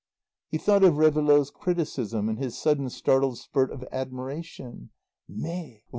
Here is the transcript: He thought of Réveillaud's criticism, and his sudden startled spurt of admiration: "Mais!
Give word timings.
He 0.49 0.57
thought 0.57 0.83
of 0.83 0.95
Réveillaud's 0.95 1.51
criticism, 1.51 2.27
and 2.27 2.39
his 2.39 2.57
sudden 2.57 2.89
startled 2.89 3.37
spurt 3.37 3.69
of 3.71 3.85
admiration: 3.91 4.89
"Mais! 5.29 5.83